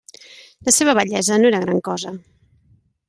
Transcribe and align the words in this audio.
La 0.69 0.71
seua 0.77 0.95
bellesa 0.99 1.37
no 1.43 1.51
era 1.51 1.61
gran 1.67 1.83
cosa. 1.91 2.15